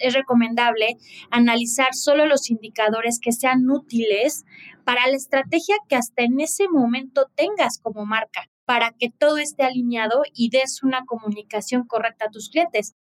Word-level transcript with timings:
es 0.00 0.14
recomendable 0.14 0.96
analizar 1.30 1.94
solo 1.94 2.26
los 2.26 2.50
indicadores 2.50 3.18
que 3.20 3.32
sean 3.32 3.68
útiles 3.70 4.44
para 4.84 5.06
la 5.06 5.16
estrategia 5.16 5.76
que 5.88 5.96
hasta 5.96 6.22
en 6.24 6.40
ese 6.40 6.68
momento 6.68 7.26
tengas 7.36 7.78
como 7.78 8.06
marca, 8.06 8.48
para 8.64 8.92
que 8.92 9.10
todo 9.10 9.38
esté 9.38 9.64
alineado 9.64 10.22
y 10.34 10.50
des 10.50 10.82
una 10.82 11.04
comunicación 11.04 11.84
correcta 11.86 12.26
a 12.26 12.30
tus 12.30 12.50
clientes. 12.50 12.94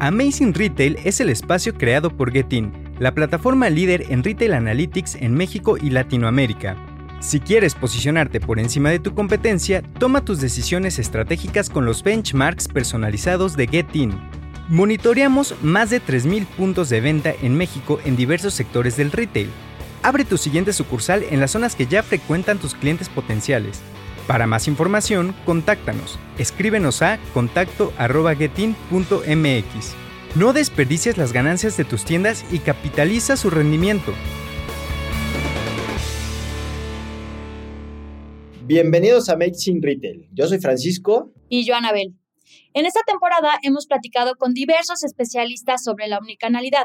Amazing 0.00 0.54
Retail 0.54 0.98
es 1.04 1.20
el 1.20 1.30
espacio 1.30 1.74
creado 1.74 2.14
por 2.14 2.32
Getin, 2.32 2.72
la 2.98 3.14
plataforma 3.14 3.70
líder 3.70 4.10
en 4.10 4.22
retail 4.22 4.54
analytics 4.54 5.14
en 5.16 5.34
México 5.34 5.76
y 5.80 5.90
Latinoamérica. 5.90 6.76
Si 7.20 7.40
quieres 7.40 7.74
posicionarte 7.74 8.38
por 8.38 8.58
encima 8.58 8.90
de 8.90 8.98
tu 8.98 9.14
competencia, 9.14 9.82
toma 9.98 10.24
tus 10.24 10.40
decisiones 10.42 10.98
estratégicas 10.98 11.70
con 11.70 11.86
los 11.86 12.02
benchmarks 12.02 12.68
personalizados 12.68 13.56
de 13.56 13.66
Getin. 13.66 14.43
Monitoreamos 14.68 15.54
más 15.62 15.90
de 15.90 16.00
3.000 16.00 16.46
puntos 16.46 16.88
de 16.88 17.02
venta 17.02 17.34
en 17.42 17.54
México 17.54 18.00
en 18.06 18.16
diversos 18.16 18.54
sectores 18.54 18.96
del 18.96 19.12
retail. 19.12 19.50
Abre 20.02 20.24
tu 20.24 20.38
siguiente 20.38 20.72
sucursal 20.72 21.22
en 21.30 21.38
las 21.38 21.50
zonas 21.50 21.76
que 21.76 21.86
ya 21.86 22.02
frecuentan 22.02 22.58
tus 22.58 22.74
clientes 22.74 23.10
potenciales. 23.10 23.82
Para 24.26 24.46
más 24.46 24.66
información, 24.66 25.34
contáctanos. 25.44 26.18
Escríbenos 26.38 27.02
a 27.02 27.18
contacto.getin.mx. 27.34 29.94
No 30.34 30.54
desperdicies 30.54 31.18
las 31.18 31.34
ganancias 31.34 31.76
de 31.76 31.84
tus 31.84 32.06
tiendas 32.06 32.42
y 32.50 32.58
capitaliza 32.58 33.36
su 33.36 33.50
rendimiento. 33.50 34.14
Bienvenidos 38.64 39.28
a 39.28 39.34
Amazing 39.34 39.82
Retail. 39.82 40.26
Yo 40.32 40.46
soy 40.46 40.58
Francisco. 40.58 41.30
Y 41.50 41.66
yo, 41.66 41.74
Anabel. 41.74 42.14
En 42.76 42.86
esta 42.86 43.02
temporada 43.06 43.60
hemos 43.62 43.86
platicado 43.86 44.34
con 44.34 44.52
diversos 44.52 45.04
especialistas 45.04 45.84
sobre 45.84 46.08
la 46.08 46.18
omnicanalidad, 46.18 46.82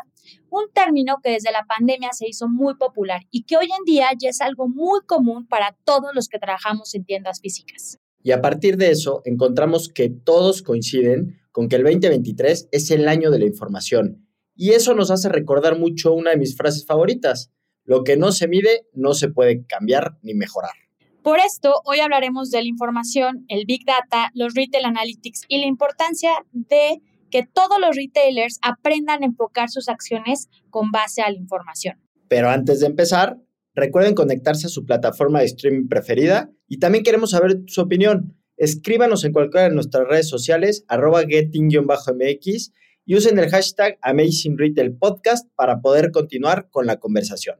un 0.51 0.65
término 0.71 1.15
que 1.23 1.31
desde 1.31 1.51
la 1.51 1.65
pandemia 1.67 2.11
se 2.11 2.27
hizo 2.27 2.47
muy 2.47 2.75
popular 2.75 3.21
y 3.31 3.45
que 3.45 3.57
hoy 3.57 3.65
en 3.65 3.85
día 3.85 4.09
ya 4.21 4.29
es 4.29 4.39
algo 4.39 4.67
muy 4.67 4.99
común 5.07 5.47
para 5.47 5.75
todos 5.85 6.11
los 6.13 6.27
que 6.27 6.37
trabajamos 6.37 6.93
en 6.93 7.05
tiendas 7.05 7.41
físicas. 7.41 7.97
Y 8.21 8.33
a 8.33 8.39
partir 8.39 8.77
de 8.77 8.91
eso 8.91 9.23
encontramos 9.25 9.89
que 9.89 10.09
todos 10.09 10.61
coinciden 10.61 11.39
con 11.51 11.67
que 11.67 11.77
el 11.77 11.83
2023 11.83 12.69
es 12.71 12.91
el 12.91 13.07
año 13.07 13.31
de 13.31 13.39
la 13.39 13.45
información. 13.45 14.27
Y 14.55 14.73
eso 14.73 14.93
nos 14.93 15.09
hace 15.09 15.27
recordar 15.27 15.79
mucho 15.79 16.13
una 16.13 16.29
de 16.29 16.37
mis 16.37 16.55
frases 16.55 16.85
favoritas. 16.85 17.51
Lo 17.83 18.03
que 18.03 18.15
no 18.15 18.31
se 18.31 18.47
mide 18.47 18.85
no 18.93 19.15
se 19.15 19.29
puede 19.29 19.65
cambiar 19.65 20.19
ni 20.21 20.35
mejorar. 20.35 20.88
Por 21.23 21.39
esto, 21.39 21.81
hoy 21.83 21.99
hablaremos 21.99 22.49
de 22.49 22.61
la 22.61 22.67
información, 22.67 23.45
el 23.49 23.65
Big 23.65 23.85
Data, 23.85 24.31
los 24.33 24.53
Retail 24.53 24.85
Analytics 24.85 25.41
y 25.49 25.59
la 25.59 25.67
importancia 25.67 26.31
de 26.53 27.01
que 27.29 27.45
todos 27.45 27.77
los 27.79 27.95
retailers 27.95 28.57
aprendan 28.61 29.21
a 29.21 29.25
enfocar 29.25 29.69
sus 29.69 29.89
acciones 29.89 30.47
con 30.69 30.91
base 30.91 31.21
a 31.21 31.29
la 31.29 31.37
información. 31.37 31.97
Pero 32.29 32.49
antes 32.49 32.79
de 32.79 32.87
empezar, 32.87 33.37
recuerden 33.75 34.15
conectarse 34.15 34.67
a 34.67 34.69
su 34.69 34.85
plataforma 34.85 35.39
de 35.39 35.45
streaming 35.45 35.87
preferida 35.89 36.51
y 36.67 36.79
también 36.79 37.03
queremos 37.03 37.31
saber 37.31 37.63
su 37.67 37.81
opinión. 37.81 38.35
Escríbanos 38.55 39.23
en 39.25 39.33
cualquiera 39.33 39.67
de 39.67 39.75
nuestras 39.75 40.07
redes 40.07 40.29
sociales, 40.29 40.85
arroba 40.87 41.23
getting-mx 41.23 42.71
y 43.05 43.15
usen 43.15 43.39
el 43.39 43.49
hashtag 43.49 43.97
Amazing 44.01 44.57
Retail 44.57 44.95
Podcast 44.95 45.49
para 45.55 45.81
poder 45.81 46.11
continuar 46.11 46.69
con 46.69 46.85
la 46.85 46.97
conversación. 46.97 47.57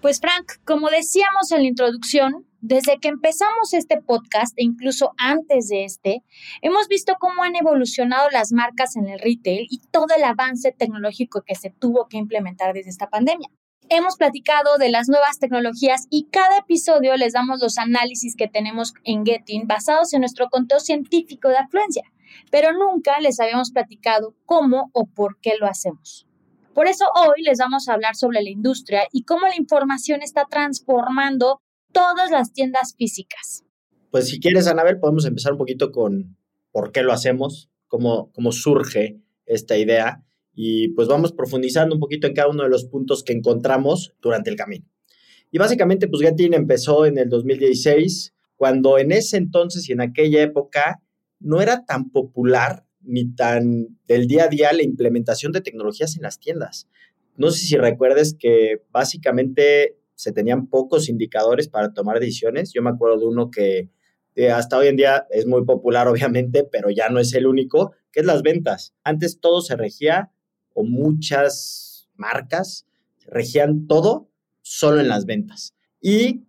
Pues 0.00 0.18
Frank, 0.18 0.52
como 0.64 0.88
decíamos 0.88 1.52
en 1.52 1.58
la 1.58 1.68
introducción, 1.68 2.46
desde 2.62 2.98
que 2.98 3.08
empezamos 3.08 3.74
este 3.74 4.00
podcast 4.00 4.58
e 4.58 4.62
incluso 4.62 5.12
antes 5.18 5.68
de 5.68 5.84
este, 5.84 6.22
hemos 6.62 6.88
visto 6.88 7.16
cómo 7.20 7.42
han 7.42 7.54
evolucionado 7.54 8.30
las 8.30 8.50
marcas 8.50 8.96
en 8.96 9.08
el 9.08 9.18
retail 9.18 9.66
y 9.68 9.82
todo 9.90 10.06
el 10.16 10.24
avance 10.24 10.72
tecnológico 10.72 11.42
que 11.42 11.54
se 11.54 11.68
tuvo 11.68 12.08
que 12.08 12.16
implementar 12.16 12.72
desde 12.72 12.88
esta 12.88 13.10
pandemia. 13.10 13.50
Hemos 13.90 14.16
platicado 14.16 14.78
de 14.78 14.88
las 14.88 15.10
nuevas 15.10 15.38
tecnologías 15.38 16.06
y 16.08 16.28
cada 16.30 16.56
episodio 16.56 17.14
les 17.18 17.34
damos 17.34 17.60
los 17.60 17.76
análisis 17.76 18.36
que 18.36 18.48
tenemos 18.48 18.94
en 19.04 19.26
Getting 19.26 19.66
basados 19.66 20.14
en 20.14 20.20
nuestro 20.20 20.48
conteo 20.48 20.80
científico 20.80 21.50
de 21.50 21.58
afluencia, 21.58 22.04
pero 22.50 22.72
nunca 22.72 23.20
les 23.20 23.38
habíamos 23.38 23.70
platicado 23.70 24.34
cómo 24.46 24.88
o 24.94 25.04
por 25.04 25.38
qué 25.40 25.56
lo 25.60 25.66
hacemos. 25.66 26.29
Por 26.74 26.86
eso 26.86 27.04
hoy 27.16 27.42
les 27.42 27.58
vamos 27.58 27.88
a 27.88 27.94
hablar 27.94 28.14
sobre 28.14 28.42
la 28.42 28.50
industria 28.50 29.02
y 29.12 29.24
cómo 29.24 29.48
la 29.48 29.56
información 29.56 30.22
está 30.22 30.46
transformando 30.48 31.60
todas 31.92 32.30
las 32.30 32.52
tiendas 32.52 32.94
físicas. 32.96 33.64
Pues 34.10 34.28
si 34.28 34.38
quieres, 34.38 34.68
Anabel, 34.68 35.00
podemos 35.00 35.24
empezar 35.24 35.52
un 35.52 35.58
poquito 35.58 35.90
con 35.90 36.36
por 36.70 36.92
qué 36.92 37.02
lo 37.02 37.12
hacemos, 37.12 37.70
cómo, 37.88 38.30
cómo 38.32 38.52
surge 38.52 39.20
esta 39.46 39.76
idea 39.76 40.22
y 40.54 40.88
pues 40.90 41.08
vamos 41.08 41.32
profundizando 41.32 41.94
un 41.94 42.00
poquito 42.00 42.26
en 42.26 42.34
cada 42.34 42.48
uno 42.48 42.62
de 42.62 42.68
los 42.68 42.84
puntos 42.84 43.24
que 43.24 43.32
encontramos 43.32 44.14
durante 44.20 44.50
el 44.50 44.56
camino. 44.56 44.86
Y 45.50 45.58
básicamente, 45.58 46.06
pues 46.06 46.22
Getin 46.22 46.54
empezó 46.54 47.06
en 47.06 47.18
el 47.18 47.28
2016, 47.28 48.34
cuando 48.56 48.98
en 48.98 49.10
ese 49.10 49.36
entonces 49.36 49.88
y 49.88 49.92
en 49.92 50.00
aquella 50.00 50.42
época 50.42 51.02
no 51.40 51.60
era 51.60 51.84
tan 51.84 52.10
popular 52.10 52.84
ni 53.02 53.32
tan 53.34 53.98
del 54.06 54.26
día 54.26 54.44
a 54.44 54.48
día 54.48 54.72
la 54.72 54.82
implementación 54.82 55.52
de 55.52 55.60
tecnologías 55.60 56.16
en 56.16 56.22
las 56.22 56.38
tiendas. 56.38 56.88
No 57.36 57.50
sé 57.50 57.66
si 57.66 57.76
recuerdes 57.76 58.36
que 58.38 58.82
básicamente 58.90 59.96
se 60.14 60.32
tenían 60.32 60.66
pocos 60.66 61.08
indicadores 61.08 61.68
para 61.68 61.94
tomar 61.94 62.20
decisiones. 62.20 62.72
Yo 62.74 62.82
me 62.82 62.90
acuerdo 62.90 63.18
de 63.18 63.26
uno 63.26 63.50
que 63.50 63.88
eh, 64.34 64.50
hasta 64.50 64.76
hoy 64.76 64.88
en 64.88 64.96
día 64.96 65.26
es 65.30 65.46
muy 65.46 65.64
popular, 65.64 66.08
obviamente, 66.08 66.64
pero 66.64 66.90
ya 66.90 67.08
no 67.08 67.18
es 67.18 67.32
el 67.34 67.46
único, 67.46 67.92
que 68.12 68.20
es 68.20 68.26
las 68.26 68.42
ventas. 68.42 68.94
Antes 69.02 69.40
todo 69.40 69.62
se 69.62 69.76
regía, 69.76 70.30
o 70.74 70.84
muchas 70.84 72.08
marcas 72.14 72.86
regían 73.26 73.86
todo 73.86 74.28
solo 74.62 75.00
en 75.00 75.08
las 75.08 75.24
ventas. 75.24 75.74
Y 76.00 76.44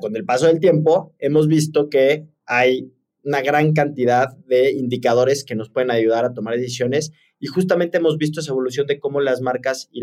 con 0.00 0.16
el 0.16 0.24
paso 0.24 0.46
del 0.46 0.60
tiempo 0.60 1.14
hemos 1.18 1.48
visto 1.48 1.88
que 1.88 2.28
hay 2.46 2.92
una 3.28 3.42
gran 3.42 3.74
cantidad 3.74 4.34
de 4.46 4.72
indicadores 4.72 5.44
que 5.44 5.54
nos 5.54 5.68
pueden 5.68 5.90
ayudar 5.90 6.24
a 6.24 6.32
tomar 6.32 6.56
decisiones 6.56 7.12
y 7.38 7.46
justamente 7.46 7.98
hemos 7.98 8.16
visto 8.16 8.40
esa 8.40 8.52
evolución 8.52 8.86
de 8.86 8.98
cómo 8.98 9.20
las 9.20 9.42
marcas 9.42 9.90
y 9.92 10.00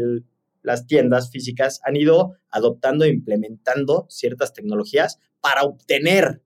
las 0.62 0.86
tiendas 0.86 1.32
físicas 1.32 1.82
han 1.84 1.96
ido 1.96 2.34
adoptando 2.50 3.04
e 3.04 3.10
implementando 3.10 4.06
ciertas 4.10 4.54
tecnologías 4.54 5.20
para 5.42 5.64
obtener 5.64 6.44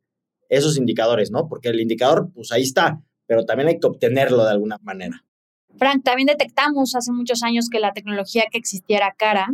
esos 0.48 0.78
indicadores, 0.78 1.32
¿no? 1.32 1.50
Porque 1.50 1.68
el 1.68 1.82
indicador, 1.82 2.32
pues 2.34 2.52
ahí 2.54 2.64
está, 2.64 3.04
pero 3.28 3.46
también 3.46 3.68
hay 3.68 3.80
que 3.80 3.88
obtenerlo 3.88 4.46
de 4.46 4.52
alguna 4.52 4.78
manera. 4.82 5.26
Frank, 5.78 6.04
también 6.04 6.28
detectamos 6.28 6.96
hace 6.96 7.12
muchos 7.12 7.44
años 7.44 7.68
que 7.70 7.80
la 7.80 7.92
tecnología 7.92 8.46
que 8.50 8.58
existiera 8.58 9.14
cara 9.18 9.50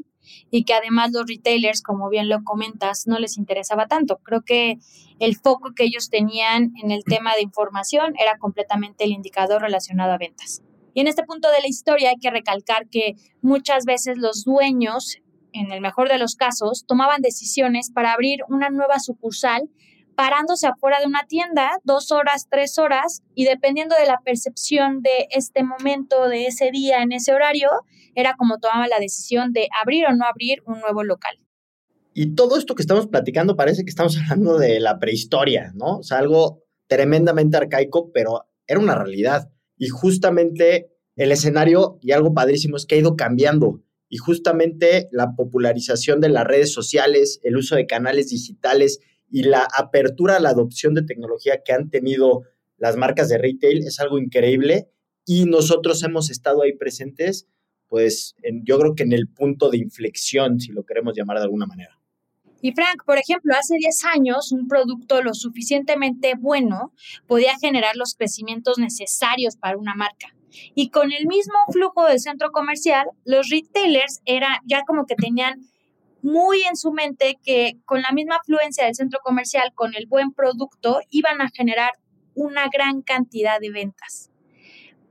y 0.52 0.63
que 0.63 0.74
además 0.74 1.12
los 1.12 1.28
retailers, 1.28 1.81
como 1.81 2.09
bien 2.09 2.30
lo 2.30 2.44
comentas, 2.44 3.08
no 3.08 3.19
les 3.19 3.38
interesaba 3.38 3.88
tanto. 3.88 4.18
Creo 4.24 4.41
que 4.41 4.78
el 5.19 5.36
foco 5.36 5.74
que 5.75 5.84
ellos 5.84 6.09
tenían 6.09 6.74
en 6.81 6.91
el 6.91 7.03
tema 7.03 7.36
de 7.36 7.41
información 7.41 8.13
era 8.19 8.38
completamente 8.38 9.03
el 9.03 9.12
indicador 9.12 9.62
relacionado 9.62 10.12
a 10.12 10.18
ventas. 10.18 10.62
Y 10.94 11.02
en 11.02 11.08
este 11.08 11.24
punto 11.24 11.50
de 11.52 11.62
la 11.62 11.68
historia 11.68 12.09
hay 12.09 12.18
que 12.18 12.31
recalcar 12.31 12.88
que 12.90 13.16
muchas 13.41 13.85
veces 13.85 14.18
los 14.18 14.46
dueños, 14.46 15.18
en 15.52 15.72
el 15.72 15.81
mejor 15.81 16.09
de 16.09 16.18
los 16.18 16.35
casos, 16.35 16.85
tomaban 16.88 17.22
decisiones 17.22 17.91
para 17.91 18.14
abrir 18.14 18.40
una 18.47 18.69
nueva 18.69 19.00
sucursal 19.00 19.69
parándose 20.16 20.68
afuera 20.68 21.00
de 21.00 21.08
una 21.08 21.26
tienda 21.28 21.80
dos 21.84 22.12
horas, 22.12 22.48
tres 22.50 22.78
horas, 22.78 23.24
y 23.34 23.46
dependiendo 23.46 23.96
de 23.96 24.06
la 24.06 24.22
percepción 24.24 25.02
de 25.02 25.28
este 25.31 25.64
momento, 25.64 26.28
de 26.28 26.48
ese 26.48 26.72
día, 26.72 27.02
en 27.02 27.12
ese 27.12 27.34
horario, 27.34 27.70
era 28.16 28.36
como 28.38 28.59
tomaba 28.59 28.88
la 28.88 29.00
decisión 29.00 29.52
de 29.53 29.68
abrir 29.81 30.06
o 30.06 30.16
no 30.16 30.26
abrir 30.26 30.64
un 30.66 30.80
nuevo 30.80 31.03
local. 31.03 31.38
Y 32.14 32.34
todo 32.34 32.58
esto 32.58 32.76
que 32.76 32.81
estamos 32.81 33.08
platicando 33.08 33.58
parece 33.58 33.84
que 33.84 33.90
estamos 33.90 34.17
hablando 34.29 34.58
de 34.58 34.79
la 34.79 35.00
prehistoria, 35.00 35.72
¿no? 35.76 35.97
O 35.97 36.03
sea, 36.03 36.20
algo 36.20 36.64
tremendamente 36.88 37.58
arcaico, 37.58 38.11
pero 38.14 38.46
era 38.68 38.79
una 38.79 38.96
realidad. 38.96 39.52
Y 39.78 39.90
justamente 39.90 40.91
el 41.16 41.32
escenario, 41.32 42.00
y 42.02 42.11
algo 42.11 42.34
padrísimo, 42.34 42.78
es 42.78 42.85
que 42.85 42.96
ha 42.96 43.00
ido 43.00 43.16
cambiando. 43.16 43.82
Y 44.08 44.18
justamente 44.18 45.09
la 45.11 45.35
popularización 45.35 46.22
de 46.22 46.29
las 46.29 46.46
redes 46.46 46.72
sociales, 46.72 47.40
el 47.44 47.58
uso 47.58 47.76
de 47.76 47.88
canales 47.88 48.29
digitales 48.29 49.00
y 49.29 49.43
la 49.43 49.67
apertura 49.77 50.37
a 50.37 50.39
la 50.39 50.49
adopción 50.49 50.93
de 50.93 51.03
tecnología 51.03 51.61
que 51.63 51.73
han 51.73 51.89
tenido 51.89 52.43
las 52.77 52.95
marcas 52.97 53.29
de 53.29 53.37
retail 53.37 53.79
es 53.79 53.99
algo 53.99 54.17
increíble 54.19 54.89
y 55.25 55.45
nosotros 55.45 56.03
hemos 56.03 56.29
estado 56.29 56.61
ahí 56.61 56.73
presentes, 56.73 57.47
pues 57.87 58.35
yo 58.63 58.79
creo 58.79 58.95
que 58.95 59.03
en 59.03 59.13
el 59.13 59.27
punto 59.27 59.69
de 59.69 59.77
inflexión, 59.77 60.59
si 60.59 60.72
lo 60.72 60.83
queremos 60.83 61.16
llamar 61.16 61.37
de 61.37 61.43
alguna 61.43 61.66
manera. 61.66 61.99
Y 62.61 62.72
Frank, 62.72 63.03
por 63.05 63.17
ejemplo, 63.17 63.53
hace 63.55 63.75
10 63.77 64.05
años 64.05 64.51
un 64.51 64.67
producto 64.67 65.22
lo 65.22 65.33
suficientemente 65.33 66.33
bueno 66.35 66.93
podía 67.27 67.57
generar 67.59 67.95
los 67.95 68.16
crecimientos 68.16 68.77
necesarios 68.79 69.55
para 69.55 69.77
una 69.77 69.93
marca. 69.93 70.35
Y 70.73 70.89
con 70.89 71.11
el 71.11 71.27
mismo 71.27 71.53
flujo 71.72 72.05
del 72.05 72.19
centro 72.19 72.51
comercial, 72.51 73.07
los 73.23 73.49
retailers 73.49 74.22
era 74.25 74.61
ya 74.66 74.83
como 74.87 75.05
que 75.05 75.16
tenían 75.16 75.61
muy 76.25 76.63
en 76.63 76.75
su 76.75 76.91
mente 76.91 77.37
que 77.43 77.77
con 77.85 78.01
la 78.01 78.11
misma 78.11 78.37
afluencia 78.37 78.85
del 78.85 78.95
centro 78.95 79.19
comercial, 79.23 79.72
con 79.75 79.93
el 79.93 80.07
buen 80.07 80.33
producto, 80.33 80.99
iban 81.11 81.39
a 81.39 81.51
generar 81.53 81.91
una 82.33 82.67
gran 82.73 83.03
cantidad 83.03 83.59
de 83.59 83.69
ventas. 83.69 84.31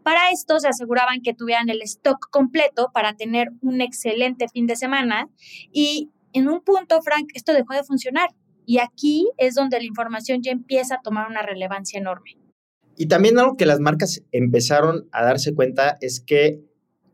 Para 0.03 0.31
esto 0.33 0.59
se 0.59 0.67
aseguraban 0.67 1.23
que 1.23 1.33
tuvieran 1.33 1.69
el 1.71 1.83
stock 1.83 2.29
completo 2.31 2.91
para 2.93 3.15
tener 3.15 3.53
un 3.63 3.81
excelente 3.81 4.49
fin 4.49 4.67
de 4.67 4.75
semana 4.75 5.29
y 5.73 6.11
en 6.33 6.49
un 6.49 6.63
punto, 6.63 7.01
Frank, 7.01 7.29
esto 7.35 7.53
dejó 7.53 7.75
de 7.75 7.85
funcionar. 7.85 8.31
Y 8.67 8.79
aquí 8.79 9.31
es 9.39 9.55
donde 9.55 9.79
la 9.79 9.85
información 9.85 10.43
ya 10.43 10.51
empieza 10.51 10.97
a 10.97 11.01
tomar 11.01 11.31
una 11.31 11.43
relevancia 11.43 12.01
enorme. 12.01 12.37
Y 12.97 13.07
también 13.07 13.39
algo 13.39 13.57
que 13.57 13.67
las 13.67 13.79
marcas 13.79 14.25
empezaron 14.33 15.09
a 15.13 15.25
darse 15.25 15.55
cuenta 15.55 15.97
es 16.01 16.21
que 16.21 16.61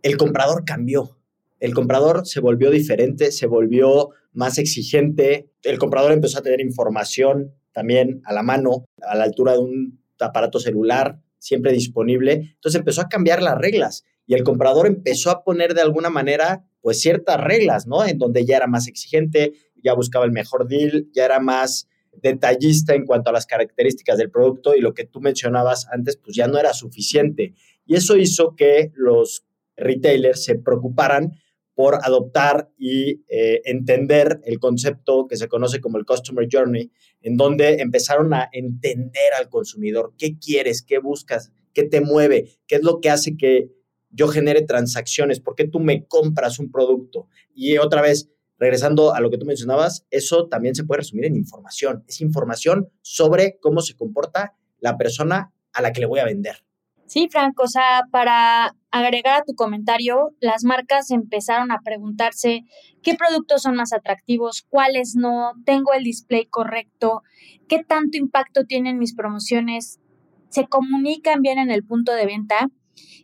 el 0.02 0.16
comprador 0.16 0.64
cambió. 0.64 1.19
El 1.60 1.74
comprador 1.74 2.26
se 2.26 2.40
volvió 2.40 2.70
diferente, 2.70 3.30
se 3.30 3.46
volvió 3.46 4.10
más 4.32 4.58
exigente. 4.58 5.50
El 5.62 5.78
comprador 5.78 6.12
empezó 6.12 6.38
a 6.38 6.42
tener 6.42 6.60
información 6.60 7.54
también 7.72 8.22
a 8.24 8.32
la 8.32 8.42
mano, 8.42 8.86
a 9.02 9.14
la 9.14 9.24
altura 9.24 9.52
de 9.52 9.58
un 9.58 10.00
aparato 10.18 10.58
celular, 10.58 11.20
siempre 11.38 11.72
disponible. 11.72 12.32
Entonces 12.54 12.78
empezó 12.78 13.02
a 13.02 13.08
cambiar 13.08 13.42
las 13.42 13.58
reglas 13.58 14.04
y 14.26 14.34
el 14.34 14.42
comprador 14.42 14.86
empezó 14.86 15.30
a 15.30 15.44
poner 15.44 15.74
de 15.74 15.82
alguna 15.82 16.10
manera 16.10 16.64
pues 16.80 17.00
ciertas 17.00 17.38
reglas, 17.40 17.86
¿no? 17.86 18.04
En 18.06 18.18
donde 18.18 18.44
ya 18.46 18.56
era 18.56 18.66
más 18.66 18.88
exigente, 18.88 19.52
ya 19.82 19.94
buscaba 19.94 20.24
el 20.24 20.32
mejor 20.32 20.66
deal, 20.66 21.08
ya 21.12 21.26
era 21.26 21.40
más 21.40 21.88
detallista 22.12 22.94
en 22.94 23.06
cuanto 23.06 23.30
a 23.30 23.32
las 23.32 23.46
características 23.46 24.18
del 24.18 24.30
producto 24.30 24.74
y 24.74 24.80
lo 24.80 24.94
que 24.94 25.04
tú 25.04 25.20
mencionabas 25.20 25.86
antes, 25.92 26.16
pues 26.16 26.36
ya 26.36 26.46
no 26.46 26.58
era 26.58 26.72
suficiente. 26.72 27.54
Y 27.86 27.96
eso 27.96 28.16
hizo 28.16 28.54
que 28.56 28.92
los 28.94 29.44
retailers 29.76 30.44
se 30.44 30.56
preocuparan 30.56 31.32
por 31.80 31.94
adoptar 32.02 32.68
y 32.76 33.22
eh, 33.30 33.62
entender 33.64 34.42
el 34.44 34.58
concepto 34.58 35.26
que 35.26 35.38
se 35.38 35.48
conoce 35.48 35.80
como 35.80 35.96
el 35.96 36.04
Customer 36.04 36.46
Journey, 36.46 36.92
en 37.22 37.38
donde 37.38 37.80
empezaron 37.80 38.34
a 38.34 38.50
entender 38.52 39.32
al 39.38 39.48
consumidor 39.48 40.12
qué 40.18 40.38
quieres, 40.38 40.82
qué 40.82 40.98
buscas, 40.98 41.50
qué 41.72 41.84
te 41.84 42.02
mueve, 42.02 42.50
qué 42.66 42.74
es 42.74 42.82
lo 42.82 43.00
que 43.00 43.08
hace 43.08 43.34
que 43.38 43.70
yo 44.10 44.28
genere 44.28 44.60
transacciones, 44.60 45.40
por 45.40 45.54
qué 45.54 45.66
tú 45.66 45.80
me 45.80 46.04
compras 46.04 46.58
un 46.58 46.70
producto. 46.70 47.28
Y 47.54 47.78
otra 47.78 48.02
vez, 48.02 48.28
regresando 48.58 49.14
a 49.14 49.20
lo 49.22 49.30
que 49.30 49.38
tú 49.38 49.46
mencionabas, 49.46 50.04
eso 50.10 50.48
también 50.48 50.74
se 50.74 50.84
puede 50.84 50.98
resumir 50.98 51.24
en 51.24 51.34
información. 51.34 52.04
Es 52.06 52.20
información 52.20 52.90
sobre 53.00 53.58
cómo 53.58 53.80
se 53.80 53.96
comporta 53.96 54.54
la 54.80 54.98
persona 54.98 55.54
a 55.72 55.80
la 55.80 55.94
que 55.94 56.00
le 56.00 56.06
voy 56.06 56.20
a 56.20 56.26
vender. 56.26 56.62
Sí, 57.06 57.26
Franco, 57.30 57.62
o 57.62 57.68
sea, 57.68 58.02
para 58.12 58.76
agregar 58.90 59.40
a 59.40 59.44
tu 59.44 59.54
comentario, 59.54 60.34
las 60.40 60.64
marcas 60.64 61.10
empezaron 61.10 61.70
a 61.70 61.80
preguntarse 61.84 62.64
qué 63.02 63.14
productos 63.14 63.62
son 63.62 63.76
más 63.76 63.92
atractivos, 63.92 64.66
cuáles 64.68 65.14
no, 65.16 65.52
tengo 65.64 65.92
el 65.92 66.04
display 66.04 66.46
correcto, 66.46 67.22
qué 67.68 67.84
tanto 67.84 68.18
impacto 68.18 68.64
tienen 68.64 68.98
mis 68.98 69.14
promociones, 69.14 70.00
se 70.48 70.66
comunican 70.66 71.42
bien 71.42 71.58
en 71.58 71.70
el 71.70 71.84
punto 71.84 72.12
de 72.12 72.26
venta. 72.26 72.68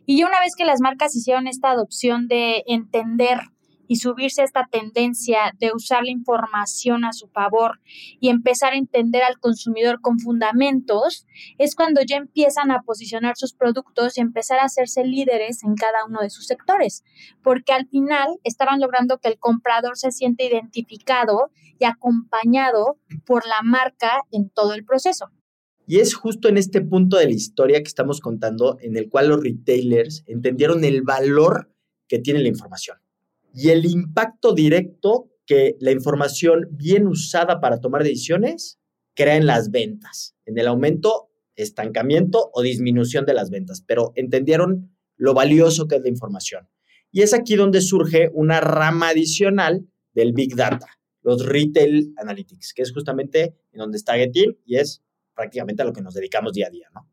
Y 0.05 0.23
una 0.23 0.39
vez 0.39 0.53
que 0.57 0.65
las 0.65 0.79
marcas 0.79 1.15
hicieron 1.15 1.47
esta 1.47 1.71
adopción 1.71 2.27
de 2.27 2.63
entender 2.65 3.39
y 3.87 3.97
subirse 3.97 4.41
a 4.41 4.45
esta 4.45 4.67
tendencia 4.71 5.53
de 5.59 5.71
usar 5.73 6.03
la 6.03 6.11
información 6.11 7.05
a 7.05 7.13
su 7.13 7.27
favor 7.27 7.79
y 8.19 8.29
empezar 8.29 8.73
a 8.73 8.77
entender 8.77 9.23
al 9.23 9.39
consumidor 9.39 10.01
con 10.01 10.19
fundamentos, 10.19 11.25
es 11.57 11.75
cuando 11.75 12.01
ya 12.01 12.17
empiezan 12.17 12.71
a 12.71 12.81
posicionar 12.81 13.35
sus 13.37 13.53
productos 13.53 14.17
y 14.17 14.21
empezar 14.21 14.59
a 14.59 14.65
hacerse 14.65 15.03
líderes 15.03 15.63
en 15.63 15.75
cada 15.75 16.05
uno 16.07 16.21
de 16.21 16.29
sus 16.29 16.45
sectores, 16.45 17.03
porque 17.43 17.73
al 17.73 17.87
final 17.87 18.27
estaban 18.43 18.79
logrando 18.79 19.17
que 19.19 19.29
el 19.29 19.39
comprador 19.39 19.97
se 19.97 20.11
siente 20.11 20.45
identificado 20.45 21.51
y 21.79 21.85
acompañado 21.85 22.97
por 23.25 23.45
la 23.45 23.61
marca 23.63 24.21
en 24.31 24.49
todo 24.49 24.73
el 24.73 24.83
proceso. 24.83 25.31
Y 25.89 25.99
es 25.99 26.15
justo 26.15 26.49
en 26.49 26.57
este 26.57 26.81
punto 26.81 27.15
de 27.17 27.25
la 27.25 27.31
historia 27.31 27.77
que 27.77 27.87
estamos 27.87 28.19
contando 28.19 28.77
en 28.81 28.97
el 28.97 29.07
cual 29.09 29.29
los 29.29 29.41
retailers 29.41 30.23
entendieron 30.27 30.83
el 30.83 31.01
valor 31.01 31.71
que 32.09 32.19
tiene 32.19 32.41
la 32.41 32.49
información 32.49 32.97
y 33.57 33.71
el 33.71 33.87
impacto 33.87 34.53
directo 34.53 35.31
que 35.47 35.77
la 35.79 35.91
información 35.91 36.67
bien 36.69 37.07
usada 37.07 37.59
para 37.59 37.81
tomar 37.81 38.03
decisiones 38.03 38.79
crea 39.15 39.35
en 39.35 39.47
las 39.47 39.71
ventas, 39.71 40.35
en 40.45 40.59
el 40.59 40.67
aumento, 40.67 41.31
estancamiento 41.55 42.51
o 42.53 42.61
disminución 42.61 43.25
de 43.25 43.33
las 43.33 43.49
ventas, 43.49 43.81
pero 43.81 44.11
entendieron 44.15 44.95
lo 45.15 45.33
valioso 45.33 45.87
que 45.87 45.95
es 45.95 46.03
la 46.03 46.09
información. 46.09 46.69
Y 47.11 47.23
es 47.23 47.33
aquí 47.33 47.55
donde 47.55 47.81
surge 47.81 48.29
una 48.31 48.59
rama 48.59 49.09
adicional 49.09 49.87
del 50.13 50.33
Big 50.33 50.55
Data, 50.55 50.99
los 51.23 51.43
Retail 51.43 52.13
Analytics, 52.17 52.75
que 52.75 52.83
es 52.83 52.93
justamente 52.93 53.55
en 53.71 53.79
donde 53.79 53.97
está 53.97 54.13
Getin 54.13 54.55
y 54.65 54.75
es 54.75 55.01
prácticamente 55.33 55.81
a 55.81 55.85
lo 55.85 55.93
que 55.93 56.03
nos 56.03 56.13
dedicamos 56.13 56.53
día 56.53 56.67
a 56.67 56.69
día, 56.69 56.89
¿no? 56.93 57.09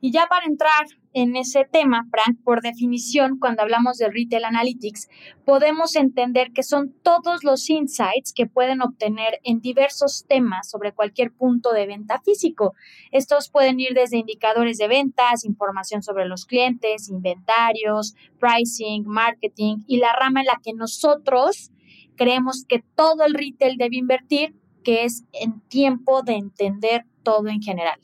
Y 0.00 0.12
ya 0.12 0.26
para 0.26 0.44
entrar 0.44 0.86
en 1.14 1.36
ese 1.36 1.64
tema, 1.64 2.06
Frank, 2.10 2.38
por 2.44 2.60
definición, 2.60 3.38
cuando 3.38 3.62
hablamos 3.62 3.96
de 3.96 4.10
Retail 4.10 4.44
Analytics, 4.44 5.08
podemos 5.46 5.96
entender 5.96 6.52
que 6.52 6.62
son 6.62 6.94
todos 7.02 7.42
los 7.42 7.70
insights 7.70 8.34
que 8.34 8.46
pueden 8.46 8.82
obtener 8.82 9.40
en 9.42 9.60
diversos 9.60 10.26
temas 10.28 10.68
sobre 10.68 10.92
cualquier 10.92 11.32
punto 11.32 11.72
de 11.72 11.86
venta 11.86 12.20
físico. 12.20 12.74
Estos 13.10 13.48
pueden 13.48 13.80
ir 13.80 13.94
desde 13.94 14.18
indicadores 14.18 14.76
de 14.76 14.88
ventas, 14.88 15.46
información 15.46 16.02
sobre 16.02 16.26
los 16.26 16.44
clientes, 16.44 17.08
inventarios, 17.08 18.14
pricing, 18.38 19.04
marketing 19.06 19.78
y 19.86 19.96
la 19.96 20.12
rama 20.12 20.40
en 20.40 20.46
la 20.46 20.60
que 20.62 20.74
nosotros 20.74 21.70
creemos 22.16 22.66
que 22.68 22.84
todo 22.94 23.24
el 23.24 23.32
retail 23.32 23.78
debe 23.78 23.96
invertir, 23.96 24.54
que 24.84 25.04
es 25.04 25.24
en 25.32 25.60
tiempo 25.68 26.22
de 26.22 26.34
entender 26.34 27.06
todo 27.22 27.48
en 27.48 27.62
general. 27.62 27.98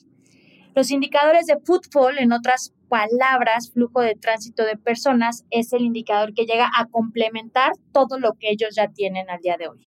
Los 0.74 0.90
indicadores 0.90 1.46
de 1.46 1.58
footfall, 1.62 2.18
en 2.18 2.32
otras 2.32 2.72
palabras, 2.88 3.70
flujo 3.70 4.00
de 4.00 4.14
tránsito 4.14 4.64
de 4.64 4.78
personas, 4.78 5.44
es 5.50 5.72
el 5.74 5.82
indicador 5.82 6.32
que 6.32 6.46
llega 6.46 6.70
a 6.74 6.86
complementar 6.86 7.72
todo 7.92 8.18
lo 8.18 8.32
que 8.34 8.50
ellos 8.50 8.74
ya 8.74 8.88
tienen 8.88 9.28
al 9.28 9.40
día 9.40 9.56
de 9.58 9.68
hoy. 9.68 9.86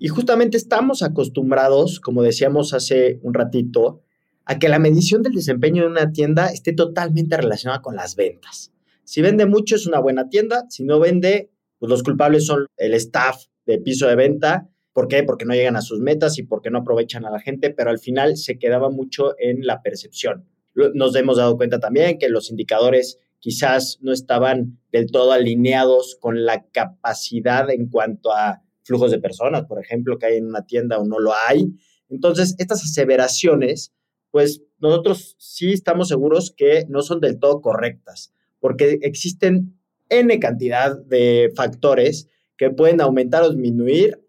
Y 0.00 0.08
justamente 0.08 0.56
estamos 0.56 1.04
acostumbrados, 1.04 2.00
como 2.00 2.22
decíamos 2.22 2.74
hace 2.74 3.20
un 3.22 3.34
ratito, 3.34 4.02
a 4.44 4.58
que 4.58 4.68
la 4.68 4.80
medición 4.80 5.22
del 5.22 5.34
desempeño 5.34 5.82
de 5.82 5.88
una 5.90 6.12
tienda 6.12 6.48
esté 6.48 6.72
totalmente 6.72 7.36
relacionada 7.36 7.80
con 7.80 7.94
las 7.94 8.16
ventas. 8.16 8.72
Si 9.04 9.22
vende 9.22 9.46
mucho 9.46 9.76
es 9.76 9.86
una 9.86 10.00
buena 10.00 10.28
tienda, 10.28 10.66
si 10.68 10.82
no 10.82 10.98
vende, 10.98 11.50
pues 11.78 11.88
los 11.88 12.02
culpables 12.02 12.46
son 12.46 12.66
el 12.76 12.94
staff 12.94 13.44
de 13.64 13.78
piso 13.78 14.08
de 14.08 14.16
venta 14.16 14.68
¿Por 14.96 15.08
qué? 15.08 15.22
Porque 15.24 15.44
no 15.44 15.52
llegan 15.52 15.76
a 15.76 15.82
sus 15.82 16.00
metas 16.00 16.38
y 16.38 16.42
porque 16.44 16.70
no 16.70 16.78
aprovechan 16.78 17.26
a 17.26 17.30
la 17.30 17.38
gente, 17.38 17.68
pero 17.68 17.90
al 17.90 17.98
final 17.98 18.38
se 18.38 18.58
quedaba 18.58 18.88
mucho 18.88 19.34
en 19.38 19.66
la 19.66 19.82
percepción. 19.82 20.48
Nos 20.94 21.14
hemos 21.16 21.36
dado 21.36 21.58
cuenta 21.58 21.78
también 21.78 22.16
que 22.16 22.30
los 22.30 22.48
indicadores 22.48 23.18
quizás 23.38 23.98
no 24.00 24.10
estaban 24.10 24.78
del 24.92 25.10
todo 25.10 25.32
alineados 25.32 26.16
con 26.18 26.46
la 26.46 26.64
capacidad 26.72 27.68
en 27.68 27.90
cuanto 27.90 28.32
a 28.32 28.62
flujos 28.84 29.10
de 29.10 29.18
personas, 29.18 29.66
por 29.66 29.84
ejemplo, 29.84 30.16
que 30.18 30.28
hay 30.28 30.38
en 30.38 30.46
una 30.46 30.64
tienda 30.64 30.96
o 30.96 31.04
no 31.04 31.18
lo 31.18 31.32
hay. 31.46 31.74
Entonces, 32.08 32.54
estas 32.56 32.82
aseveraciones, 32.82 33.92
pues 34.30 34.62
nosotros 34.78 35.36
sí 35.38 35.74
estamos 35.74 36.08
seguros 36.08 36.54
que 36.56 36.86
no 36.88 37.02
son 37.02 37.20
del 37.20 37.38
todo 37.38 37.60
correctas, 37.60 38.32
porque 38.60 38.96
existen 39.02 39.78
N 40.08 40.40
cantidad 40.40 40.98
de 40.98 41.52
factores 41.54 42.30
que 42.56 42.70
pueden 42.70 43.02
aumentar 43.02 43.42
o 43.42 43.50
disminuir 43.50 44.22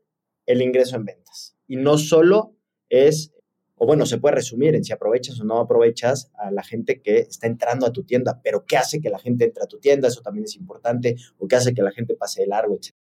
el 0.47 0.61
ingreso 0.63 0.95
en 0.95 1.05
ventas. 1.05 1.55
Y 1.67 1.75
no 1.75 1.99
solo 1.99 2.55
es, 2.89 3.31
o 3.75 3.85
bueno, 3.85 4.07
se 4.07 4.17
puede 4.17 4.35
resumir 4.35 4.73
en 4.73 4.83
si 4.83 4.91
aprovechas 4.91 5.39
o 5.39 5.43
no 5.43 5.59
aprovechas 5.59 6.31
a 6.39 6.49
la 6.49 6.63
gente 6.63 7.01
que 7.01 7.19
está 7.19 7.45
entrando 7.45 7.85
a 7.85 7.91
tu 7.91 8.03
tienda, 8.03 8.41
pero 8.43 8.65
qué 8.65 8.77
hace 8.77 8.99
que 8.99 9.11
la 9.11 9.19
gente 9.19 9.45
entre 9.45 9.63
a 9.63 9.67
tu 9.67 9.79
tienda, 9.79 10.07
eso 10.07 10.21
también 10.21 10.45
es 10.45 10.55
importante, 10.55 11.15
o 11.37 11.47
qué 11.47 11.57
hace 11.57 11.75
que 11.75 11.83
la 11.83 11.91
gente 11.91 12.15
pase 12.15 12.41
de 12.41 12.47
largo, 12.47 12.75
etc. 12.75 12.95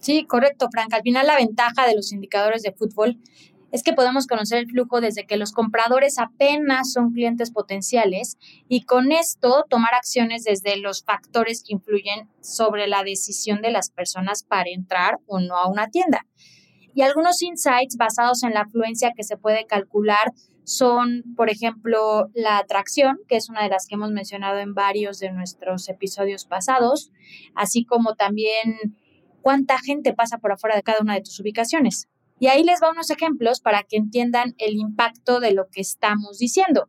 Sí, 0.00 0.24
correcto, 0.26 0.68
Frank. 0.72 0.92
Al 0.94 1.02
final 1.02 1.26
la 1.26 1.36
ventaja 1.36 1.86
de 1.86 1.94
los 1.94 2.10
indicadores 2.10 2.62
de 2.62 2.72
fútbol 2.72 3.18
es 3.70 3.82
que 3.82 3.92
podemos 3.92 4.26
conocer 4.26 4.58
el 4.58 4.66
flujo 4.66 5.00
desde 5.00 5.26
que 5.26 5.36
los 5.36 5.52
compradores 5.52 6.18
apenas 6.18 6.92
son 6.92 7.12
clientes 7.12 7.50
potenciales 7.50 8.36
y 8.68 8.82
con 8.84 9.12
esto 9.12 9.64
tomar 9.68 9.94
acciones 9.94 10.44
desde 10.44 10.76
los 10.76 11.04
factores 11.04 11.62
que 11.62 11.74
influyen 11.74 12.28
sobre 12.40 12.88
la 12.88 13.04
decisión 13.04 13.62
de 13.62 13.70
las 13.70 13.90
personas 13.90 14.42
para 14.42 14.70
entrar 14.70 15.18
o 15.26 15.38
no 15.38 15.56
a 15.56 15.68
una 15.68 15.88
tienda. 15.88 16.26
Y 16.94 17.02
algunos 17.02 17.42
insights 17.42 17.96
basados 17.96 18.42
en 18.42 18.54
la 18.54 18.62
afluencia 18.62 19.12
que 19.16 19.24
se 19.24 19.36
puede 19.36 19.66
calcular 19.66 20.32
son, 20.64 21.24
por 21.36 21.50
ejemplo, 21.50 22.28
la 22.34 22.58
atracción, 22.58 23.18
que 23.28 23.36
es 23.36 23.48
una 23.48 23.62
de 23.62 23.70
las 23.70 23.86
que 23.86 23.94
hemos 23.94 24.10
mencionado 24.10 24.58
en 24.58 24.74
varios 24.74 25.18
de 25.18 25.32
nuestros 25.32 25.88
episodios 25.88 26.44
pasados, 26.44 27.10
así 27.54 27.84
como 27.84 28.14
también 28.14 28.96
cuánta 29.42 29.78
gente 29.78 30.14
pasa 30.14 30.38
por 30.38 30.52
afuera 30.52 30.76
de 30.76 30.82
cada 30.82 31.00
una 31.00 31.14
de 31.14 31.22
tus 31.22 31.40
ubicaciones. 31.40 32.08
Y 32.38 32.46
ahí 32.46 32.62
les 32.62 32.80
va 32.82 32.90
unos 32.90 33.10
ejemplos 33.10 33.60
para 33.60 33.82
que 33.82 33.96
entiendan 33.96 34.54
el 34.58 34.74
impacto 34.76 35.40
de 35.40 35.52
lo 35.52 35.68
que 35.68 35.80
estamos 35.80 36.38
diciendo. 36.38 36.88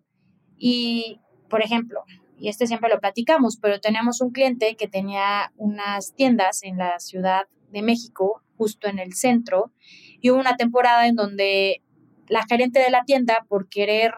Y, 0.58 1.20
por 1.50 1.62
ejemplo, 1.62 2.03
y 2.38 2.50
este 2.50 2.67
siempre 2.67 2.89
lo 2.89 3.00
platicamos, 3.00 3.58
pero 3.62 3.79
tenemos 3.79 4.22
un 4.22 4.31
cliente 4.31 4.75
que 4.75 4.88
tenía 4.88 5.51
unas 5.58 6.13
tiendas 6.15 6.63
en 6.63 6.77
la 6.77 7.00
ciudad 7.00 7.48
de 7.72 7.82
México, 7.82 8.42
justo 8.58 8.88
en 8.88 9.00
el 9.00 9.13
centro, 9.13 9.72
y 10.20 10.30
hubo 10.30 10.40
una 10.40 10.56
temporada 10.56 11.08
en 11.08 11.16
donde 11.16 11.82
la 12.28 12.46
gerente 12.48 12.80
de 12.80 12.92
la 12.92 13.04
tienda, 13.04 13.46
por 13.50 13.68
querer 13.68 14.13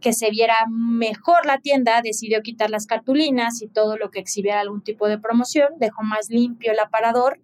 que 0.00 0.12
se 0.12 0.30
viera 0.30 0.66
mejor 0.68 1.46
la 1.46 1.58
tienda, 1.58 2.02
decidió 2.02 2.42
quitar 2.42 2.70
las 2.70 2.86
cartulinas 2.86 3.62
y 3.62 3.68
todo 3.68 3.96
lo 3.96 4.10
que 4.10 4.20
exhibiera 4.20 4.60
algún 4.60 4.82
tipo 4.82 5.08
de 5.08 5.18
promoción, 5.18 5.72
dejó 5.78 6.02
más 6.02 6.28
limpio 6.30 6.72
el 6.72 6.78
aparador, 6.78 7.40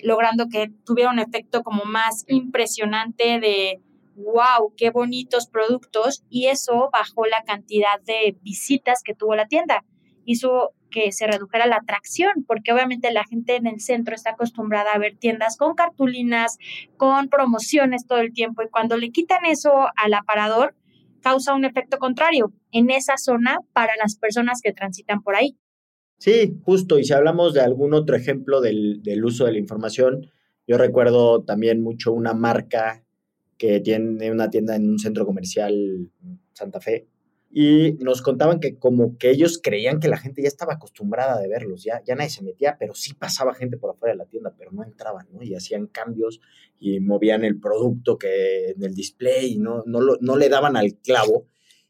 logrando 0.00 0.48
que 0.48 0.72
tuviera 0.84 1.10
un 1.10 1.18
efecto 1.18 1.62
como 1.62 1.84
más 1.84 2.24
impresionante 2.28 3.40
de 3.40 3.80
wow, 4.16 4.72
qué 4.76 4.90
bonitos 4.90 5.48
productos 5.48 6.24
y 6.28 6.46
eso 6.46 6.90
bajó 6.92 7.26
la 7.26 7.42
cantidad 7.42 8.00
de 8.04 8.36
visitas 8.42 9.02
que 9.04 9.14
tuvo 9.14 9.34
la 9.34 9.46
tienda. 9.46 9.84
Hizo 10.24 10.72
que 10.94 11.10
se 11.10 11.26
redujera 11.26 11.66
la 11.66 11.78
atracción, 11.78 12.44
porque 12.46 12.72
obviamente 12.72 13.12
la 13.12 13.24
gente 13.24 13.56
en 13.56 13.66
el 13.66 13.80
centro 13.80 14.14
está 14.14 14.30
acostumbrada 14.30 14.92
a 14.92 14.98
ver 14.98 15.16
tiendas 15.16 15.56
con 15.56 15.74
cartulinas, 15.74 16.56
con 16.96 17.28
promociones 17.28 18.06
todo 18.06 18.20
el 18.20 18.32
tiempo 18.32 18.62
y 18.62 18.68
cuando 18.68 18.96
le 18.96 19.10
quitan 19.10 19.44
eso 19.44 19.88
al 19.96 20.14
aparador, 20.14 20.76
causa 21.20 21.52
un 21.52 21.64
efecto 21.64 21.98
contrario 21.98 22.52
en 22.70 22.90
esa 22.90 23.16
zona 23.16 23.58
para 23.72 23.94
las 24.00 24.16
personas 24.16 24.60
que 24.62 24.72
transitan 24.72 25.20
por 25.20 25.34
ahí. 25.34 25.56
Sí, 26.18 26.54
justo. 26.62 27.00
Y 27.00 27.04
si 27.04 27.12
hablamos 27.12 27.54
de 27.54 27.62
algún 27.62 27.92
otro 27.92 28.14
ejemplo 28.14 28.60
del, 28.60 29.02
del 29.02 29.24
uso 29.24 29.46
de 29.46 29.52
la 29.52 29.58
información, 29.58 30.30
yo 30.68 30.78
recuerdo 30.78 31.42
también 31.42 31.82
mucho 31.82 32.12
una 32.12 32.34
marca 32.34 33.02
que 33.58 33.80
tiene 33.80 34.30
una 34.30 34.48
tienda 34.48 34.76
en 34.76 34.88
un 34.88 35.00
centro 35.00 35.26
comercial 35.26 36.08
Santa 36.52 36.80
Fe, 36.80 37.08
y 37.56 37.92
nos 38.00 38.20
contaban 38.20 38.58
que 38.58 38.80
como 38.80 39.16
que 39.16 39.30
ellos 39.30 39.60
creían 39.62 40.00
que 40.00 40.08
la 40.08 40.16
gente 40.16 40.42
ya 40.42 40.48
estaba 40.48 40.72
acostumbrada 40.72 41.40
de 41.40 41.46
verlos, 41.46 41.84
ya, 41.84 42.02
ya 42.04 42.16
nadie 42.16 42.30
se 42.30 42.42
metía, 42.42 42.76
pero 42.80 42.96
sí 42.96 43.14
pasaba 43.14 43.54
gente 43.54 43.76
por 43.76 43.90
afuera 43.90 44.12
de 44.12 44.18
la 44.18 44.24
tienda, 44.26 44.52
pero 44.58 44.72
no 44.72 44.82
entraban, 44.82 45.28
¿no? 45.32 45.40
Y 45.40 45.54
hacían 45.54 45.86
cambios 45.86 46.40
y 46.80 46.98
movían 46.98 47.44
el 47.44 47.60
producto 47.60 48.18
que 48.18 48.70
en 48.70 48.82
el 48.82 48.92
display, 48.92 49.56
¿no? 49.56 49.84
No, 49.86 50.00
no 50.20 50.36
le 50.36 50.48
daban 50.48 50.76
al 50.76 50.96
clavo. 50.96 51.46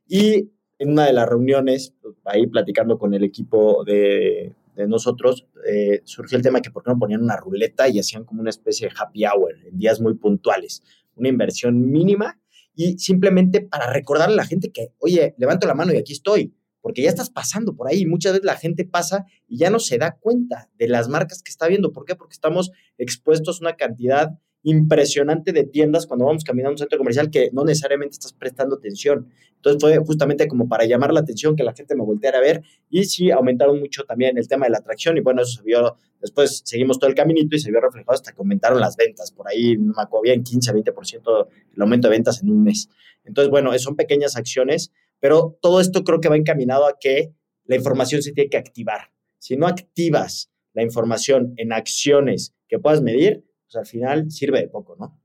Y 0.07 0.51
en 0.79 0.91
una 0.91 1.07
de 1.07 1.15
las 1.15 1.27
reuniones, 1.27 1.95
ahí 2.27 2.47
platicando 2.47 2.99
con 2.99 3.15
el 3.15 3.25
equipo 3.25 3.85
de, 3.85 4.53
de 4.77 4.87
nosotros, 4.87 5.47
eh, 5.67 6.03
surgió 6.05 6.37
el 6.37 6.45
tema 6.45 6.61
que 6.61 6.73
por 6.73 6.83
qué 6.83 6.91
no 6.91 6.99
ponían 6.99 7.23
una 7.23 7.39
ruleta 7.39 7.89
y 7.89 7.99
hacían 7.99 8.25
como 8.25 8.43
una 8.43 8.51
especie 8.51 8.89
de 8.89 8.95
happy 8.99 9.25
hour 9.25 9.55
en 9.65 9.79
días 9.79 9.99
muy 9.99 10.13
puntuales, 10.13 10.83
una 11.17 11.31
inversión 11.31 11.91
mínima 11.91 12.39
y 12.75 12.99
simplemente 12.99 13.61
para 13.61 13.93
recordarle 13.93 14.35
a 14.35 14.39
la 14.39 14.47
gente 14.47 14.71
que, 14.73 14.93
oye, 14.99 15.35
levanto 15.39 15.67
la 15.67 15.75
mano 15.75 15.93
y 15.93 15.97
aquí 15.97 16.13
estoy, 16.13 16.55
porque 16.81 17.03
ya 17.03 17.09
estás 17.09 17.31
pasando 17.31 17.75
por 17.75 17.89
ahí. 17.89 18.05
Muchas 18.05 18.33
veces 18.33 18.45
la 18.45 18.57
gente 18.57 18.85
pasa 18.85 19.25
y 19.49 19.59
ya 19.59 19.71
no 19.71 19.79
se 19.79 19.97
da 19.97 20.19
cuenta 20.19 20.69
de 20.77 20.89
las 20.89 21.09
marcas 21.09 21.43
que 21.43 21.51
está 21.51 21.67
viendo. 21.67 21.93
¿Por 21.93 22.05
qué? 22.05 22.15
Porque 22.15 22.35
estamos 22.35 22.73
expuestos 22.99 23.61
a 23.61 23.65
una 23.65 23.77
cantidad 23.77 24.39
impresionante 24.65 25.53
de 25.53 25.65
tiendas 25.65 26.07
cuando 26.07 26.25
vamos 26.25 26.43
caminando 26.43 26.71
a 26.71 26.73
un 26.73 26.79
centro 26.79 26.99
comercial 26.99 27.31
que 27.31 27.51
no 27.53 27.65
necesariamente 27.65 28.15
estás 28.15 28.33
prestando 28.33 28.77
atención. 28.77 29.29
Entonces 29.57 29.81
fue 29.81 29.97
justamente 29.99 30.49
como 30.49 30.69
para 30.69 30.85
llamar 30.87 31.13
la 31.13 31.21
atención, 31.21 31.55
que 31.55 31.63
la 31.63 31.75
gente 31.75 31.95
me 31.95 32.03
volteara 32.03 32.39
a 32.39 32.41
ver 32.41 32.63
y 32.91 33.05
sí 33.05 33.31
aumentaron 33.31 33.79
mucho 33.79 34.05
también 34.05 34.37
el 34.39 34.49
tema 34.49 34.67
de 34.67 34.73
la 34.73 34.79
atracción 34.79 35.17
y 35.17 35.21
bueno, 35.21 35.43
eso 35.43 35.59
se 35.59 35.63
vio, 35.63 35.97
después 36.21 36.63
seguimos 36.65 36.99
todo 36.99 37.09
el 37.09 37.15
caminito 37.15 37.55
y 37.57 37.61
se 37.61 37.71
vio 37.71 37.81
reflejado 37.81 38.15
hasta 38.15 38.33
que 38.33 38.39
aumentaron 38.39 38.81
las 38.81 38.97
ventas, 38.97 39.31
por 39.33 39.49
ahí 39.49 39.77
no 39.77 39.93
me 39.97 40.03
acuerdo 40.03 40.23
bien, 40.23 40.43
15 40.43 40.71
a 40.71 40.75
20% 40.75 41.47
el 41.77 41.83
aumento 41.83 42.09
de 42.09 42.13
ventas 42.13 42.43
en 42.43 42.51
un 42.51 42.63
mes. 42.63 42.89
Entonces, 43.25 43.51
bueno, 43.51 43.79
son 43.79 43.97
pequeñas 43.97 44.37
acciones, 44.37 44.93
pero 45.21 45.59
todo 45.61 45.81
esto 45.81 46.05
creo 46.05 46.21
que 46.21 46.29
va 46.29 46.37
encaminado 46.37 46.87
a 46.87 46.97
que 46.99 47.33
la 47.67 47.77
información 47.77 48.23
se 48.23 48.33
tiene 48.33 48.51
que 48.51 48.57
activar. 48.57 49.11
Si 49.39 49.57
no 49.57 49.67
activas 49.67 50.51
la 50.73 50.83
información 50.83 51.53
en 51.57 51.73
acciones 51.73 52.55
que 52.69 52.79
puedas 52.79 53.03
medir, 53.03 53.45
al 53.77 53.87
final 53.87 54.31
sirve 54.31 54.61
de 54.61 54.69
poco, 54.69 54.97
¿no? 54.97 55.21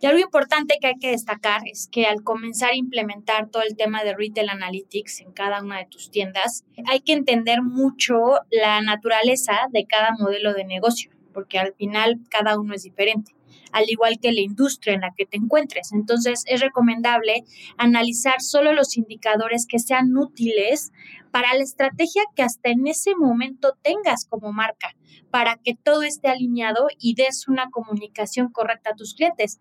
Y 0.00 0.06
algo 0.06 0.20
importante 0.20 0.78
que 0.80 0.88
hay 0.88 0.98
que 1.00 1.12
destacar 1.12 1.62
es 1.70 1.88
que 1.90 2.06
al 2.06 2.24
comenzar 2.24 2.70
a 2.70 2.76
implementar 2.76 3.50
todo 3.50 3.62
el 3.62 3.76
tema 3.76 4.02
de 4.02 4.16
Retail 4.16 4.48
Analytics 4.48 5.20
en 5.20 5.32
cada 5.32 5.62
una 5.62 5.78
de 5.78 5.86
tus 5.86 6.10
tiendas, 6.10 6.64
hay 6.86 7.00
que 7.00 7.12
entender 7.12 7.62
mucho 7.62 8.16
la 8.50 8.80
naturaleza 8.80 9.52
de 9.70 9.86
cada 9.86 10.10
modelo 10.18 10.54
de 10.54 10.64
negocio, 10.64 11.12
porque 11.32 11.60
al 11.60 11.74
final 11.74 12.18
cada 12.30 12.58
uno 12.58 12.74
es 12.74 12.82
diferente 12.82 13.32
al 13.72 13.88
igual 13.88 14.18
que 14.20 14.32
la 14.32 14.40
industria 14.40 14.94
en 14.94 15.00
la 15.00 15.12
que 15.16 15.26
te 15.26 15.36
encuentres. 15.36 15.92
Entonces, 15.92 16.44
es 16.46 16.60
recomendable 16.60 17.44
analizar 17.78 18.40
solo 18.40 18.72
los 18.72 18.96
indicadores 18.96 19.66
que 19.66 19.78
sean 19.78 20.16
útiles 20.16 20.92
para 21.30 21.54
la 21.54 21.62
estrategia 21.62 22.22
que 22.36 22.42
hasta 22.42 22.70
en 22.70 22.86
ese 22.86 23.16
momento 23.16 23.76
tengas 23.82 24.26
como 24.26 24.52
marca, 24.52 24.94
para 25.30 25.56
que 25.56 25.74
todo 25.74 26.02
esté 26.02 26.28
alineado 26.28 26.88
y 26.98 27.14
des 27.14 27.48
una 27.48 27.70
comunicación 27.70 28.50
correcta 28.50 28.90
a 28.90 28.96
tus 28.96 29.14
clientes. 29.14 29.58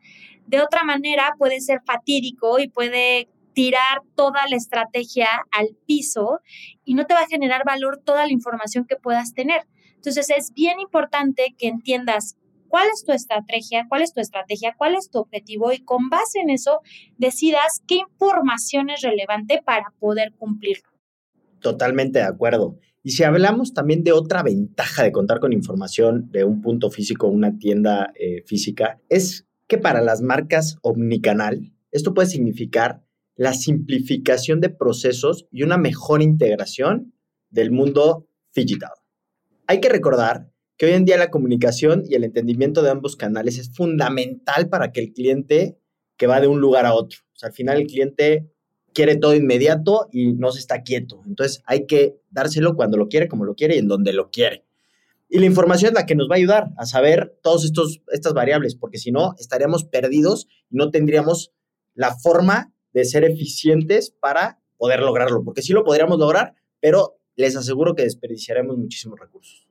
De 0.48 0.62
otra 0.62 0.84
manera, 0.84 1.34
puede 1.38 1.62
ser 1.62 1.82
fatídico 1.86 2.60
y 2.60 2.68
puede 2.68 3.30
tirar 3.54 4.02
toda 4.16 4.42
la 4.50 4.56
estrategia 4.56 5.28
al 5.52 5.76
piso 5.86 6.40
y 6.86 6.94
no 6.94 7.06
te 7.06 7.14
va 7.14 7.22
a 7.22 7.28
generar 7.28 7.64
valor 7.66 7.98
toda 8.04 8.26
la 8.26 8.32
información 8.32 8.86
que 8.86 8.96
puedas 8.96 9.34
tener. 9.34 9.68
Entonces 9.96 10.30
es 10.30 10.54
bien 10.54 10.80
importante 10.80 11.54
que 11.58 11.68
entiendas 11.68 12.38
cuál 12.72 12.88
es 12.92 13.04
tu 13.04 13.12
estrategia, 13.12 13.86
cuál 13.90 14.02
es 14.02 14.14
tu 14.14 14.22
estrategia, 14.22 14.74
cuál 14.78 14.96
es 14.96 15.10
tu 15.12 15.20
objetivo 15.20 15.74
y 15.74 15.84
con 15.84 16.10
base 16.10 16.40
en 16.40 16.50
eso 16.50 16.80
decidas 17.18 17.82
qué 17.86 17.96
información 17.98 18.90
es 18.90 19.02
relevante 19.02 19.62
para 19.64 19.94
poder 20.00 20.34
cumplirlo. 20.38 20.90
Totalmente 21.60 22.20
de 22.20 22.26
acuerdo. 22.26 22.80
Y 23.04 23.12
si 23.12 23.24
hablamos 23.24 23.74
también 23.74 24.04
de 24.04 24.14
otra 24.14 24.42
ventaja 24.42 25.04
de 25.04 25.12
contar 25.12 25.40
con 25.40 25.54
información 25.54 26.32
de 26.32 26.46
un 26.46 26.62
punto 26.62 26.90
físico, 26.90 27.28
una 27.28 27.58
tienda 27.58 28.14
eh, 28.16 28.44
física, 28.46 29.02
es 29.10 29.46
que 29.68 29.78
para 29.78 30.02
las 30.02 30.22
marcas 30.22 30.78
omnicanal, 30.82 31.74
esto 31.92 32.14
puede 32.14 32.30
significar 32.30 33.04
la 33.36 33.54
simplificación 33.54 34.62
de 34.62 34.70
procesos 34.70 35.48
y 35.52 35.64
una 35.64 35.78
mejor 35.78 36.22
integración 36.22 37.14
del 37.50 37.72
mundo 37.72 38.28
digital. 38.56 38.92
Hay 39.68 39.82
que 39.82 39.90
recordar 39.90 40.51
que 40.82 40.88
hoy 40.88 40.94
en 40.94 41.06
día 41.06 41.16
la 41.16 41.30
comunicación 41.30 42.06
y 42.10 42.16
el 42.16 42.24
entendimiento 42.24 42.82
de 42.82 42.90
ambos 42.90 43.16
canales 43.16 43.60
es 43.60 43.72
fundamental 43.72 44.68
para 44.68 44.92
que 44.92 45.00
el 45.00 45.14
cliente 45.14 45.78
que 46.18 46.26
va 46.26 46.42
de 46.42 46.48
un 46.48 46.60
lugar 46.60 46.88
a 46.88 46.96
otro. 46.96 47.20
O 47.36 47.38
sea, 47.38 47.50
al 47.50 47.54
final 47.54 47.80
el 47.80 47.86
cliente 47.86 48.50
quiere 48.92 49.16
todo 49.16 49.36
inmediato 49.36 50.10
y 50.12 50.34
no 50.34 50.52
se 50.52 50.60
está 50.60 50.82
quieto. 50.82 51.22
Entonces 51.28 51.62
hay 51.68 51.86
que 51.86 52.16
dárselo 52.32 52.76
cuando 52.76 52.98
lo 52.98 53.10
quiere, 53.10 53.28
como 53.28 53.46
lo 53.46 53.54
quiere 53.54 53.76
y 53.76 53.78
en 53.78 53.88
donde 53.88 54.12
lo 54.12 54.32
quiere. 54.32 54.66
Y 55.30 55.38
la 55.38 55.46
información 55.46 55.90
es 55.90 55.94
la 55.94 56.08
que 56.08 56.16
nos 56.16 56.28
va 56.28 56.34
a 56.34 56.38
ayudar 56.38 56.72
a 56.78 56.88
saber 56.88 57.38
todas 57.44 57.64
estas 58.08 58.34
variables, 58.34 58.74
porque 58.74 58.98
si 58.98 59.12
no, 59.12 59.36
estaríamos 59.38 59.84
perdidos 59.84 60.48
y 60.72 60.78
no 60.78 60.90
tendríamos 60.90 61.52
la 61.94 62.16
forma 62.16 62.74
de 62.92 63.06
ser 63.06 63.24
eficientes 63.24 64.10
para 64.10 64.60
poder 64.78 65.02
lograrlo, 65.02 65.44
porque 65.44 65.62
sí 65.62 65.74
lo 65.74 65.84
podríamos 65.84 66.18
lograr, 66.18 66.56
pero 66.80 67.20
les 67.36 67.56
aseguro 67.56 67.94
que 67.94 68.02
desperdiciaremos 68.02 68.80
muchísimos 68.80 69.20
recursos. 69.20 69.68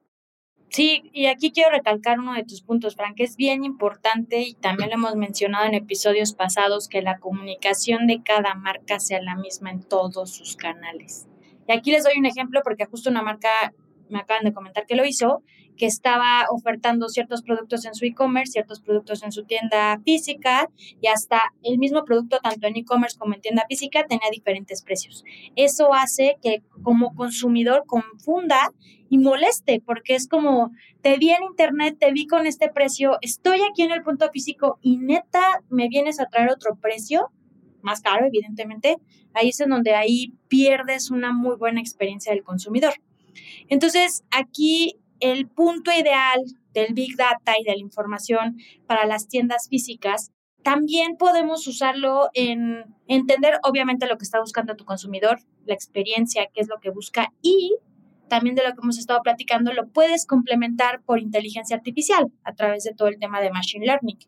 Sí, 0.71 1.11
y 1.13 1.27
aquí 1.27 1.51
quiero 1.51 1.71
recalcar 1.71 2.21
uno 2.21 2.35
de 2.35 2.45
tus 2.45 2.63
puntos, 2.63 2.95
Frank, 2.95 3.17
que 3.17 3.25
es 3.25 3.37
bien 3.37 3.65
importante 3.65 4.43
y 4.43 4.55
también 4.55 4.91
lo 4.91 4.95
hemos 4.95 5.17
mencionado 5.17 5.67
en 5.67 5.75
episodios 5.75 6.33
pasados, 6.33 6.87
que 6.87 7.03
la 7.03 7.19
comunicación 7.19 8.07
de 8.07 8.23
cada 8.23 8.55
marca 8.55 9.01
sea 9.01 9.21
la 9.21 9.35
misma 9.35 9.73
en 9.73 9.83
todos 9.83 10.31
sus 10.31 10.55
canales. 10.55 11.27
Y 11.67 11.73
aquí 11.73 11.91
les 11.91 12.05
doy 12.05 12.19
un 12.19 12.27
ejemplo 12.27 12.61
porque 12.63 12.87
justo 12.87 13.11
una 13.11 13.21
marca 13.21 13.75
me 14.09 14.21
acaban 14.21 14.45
de 14.45 14.53
comentar 14.53 14.87
que 14.87 14.95
lo 14.95 15.05
hizo, 15.05 15.43
que 15.81 15.87
estaba 15.87 16.45
ofertando 16.51 17.09
ciertos 17.09 17.41
productos 17.41 17.87
en 17.87 17.95
su 17.95 18.05
e-commerce, 18.05 18.53
ciertos 18.53 18.81
productos 18.81 19.23
en 19.23 19.33
su 19.33 19.45
tienda 19.45 19.99
física 20.05 20.69
y 21.01 21.07
hasta 21.07 21.41
el 21.63 21.79
mismo 21.79 22.05
producto, 22.05 22.39
tanto 22.43 22.67
en 22.67 22.77
e-commerce 22.77 23.19
como 23.19 23.33
en 23.33 23.41
tienda 23.41 23.65
física, 23.67 24.05
tenía 24.07 24.29
diferentes 24.31 24.83
precios. 24.83 25.25
Eso 25.57 25.95
hace 25.95 26.37
que 26.43 26.63
como 26.83 27.15
consumidor 27.15 27.85
confunda 27.87 28.75
y 29.09 29.17
moleste, 29.17 29.83
porque 29.83 30.17
es 30.17 30.29
como, 30.29 30.71
te 31.01 31.17
vi 31.17 31.31
en 31.31 31.45
internet, 31.45 31.97
te 31.99 32.13
vi 32.13 32.27
con 32.27 32.47
este 32.47 32.69
precio, 32.69 33.17
estoy 33.23 33.61
aquí 33.63 33.81
en 33.81 33.93
el 33.93 34.03
punto 34.03 34.29
físico 34.31 34.79
y 34.83 34.99
neta 34.99 35.63
me 35.71 35.89
vienes 35.89 36.21
a 36.21 36.27
traer 36.27 36.51
otro 36.51 36.77
precio, 36.77 37.31
más 37.81 38.03
caro, 38.03 38.27
evidentemente, 38.27 38.99
ahí 39.33 39.49
es 39.49 39.57
donde 39.67 39.95
ahí 39.95 40.35
pierdes 40.49 41.11
una 41.11 41.33
muy 41.33 41.57
buena 41.57 41.81
experiencia 41.81 42.35
del 42.35 42.43
consumidor. 42.43 42.93
Entonces, 43.69 44.25
aquí 44.31 45.00
el 45.21 45.49
punto 45.49 45.91
ideal 45.93 46.41
del 46.73 46.95
Big 46.95 47.17
Data 47.17 47.55
y 47.59 47.65
de 47.65 47.73
la 47.73 47.79
información 47.79 48.59
para 48.87 49.07
las 49.07 49.29
tiendas 49.29 49.69
físicas, 49.69 50.33
también 50.63 51.17
podemos 51.17 51.67
usarlo 51.67 52.29
en 52.35 52.85
entender 53.07 53.59
obviamente 53.63 54.07
lo 54.07 54.19
que 54.19 54.25
está 54.25 54.41
buscando 54.41 54.77
tu 54.77 54.85
consumidor, 54.85 55.41
la 55.65 55.75
experiencia, 55.75 56.49
qué 56.53 56.61
es 56.61 56.69
lo 56.69 56.81
que 56.81 56.91
busca 56.91 57.33
y 57.41 57.77
también 58.29 58.55
de 58.55 58.63
lo 58.63 58.73
que 58.73 58.81
hemos 58.83 58.99
estado 58.99 59.21
platicando, 59.23 59.73
lo 59.73 59.89
puedes 59.89 60.25
complementar 60.25 61.03
por 61.03 61.19
inteligencia 61.19 61.77
artificial 61.77 62.31
a 62.45 62.55
través 62.55 62.85
de 62.85 62.95
todo 62.95 63.09
el 63.09 63.19
tema 63.19 63.41
de 63.41 63.51
Machine 63.51 63.85
Learning. 63.85 64.19